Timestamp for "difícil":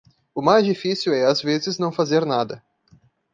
0.65-1.13